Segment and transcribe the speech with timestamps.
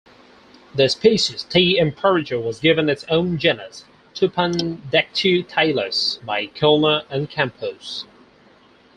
[0.73, 1.77] The species "T.
[1.77, 3.85] imperator" was given its own genus,
[4.15, 8.05] "Tupandactylus", by Kellner and Campos.